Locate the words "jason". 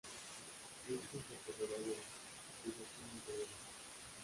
0.87-1.21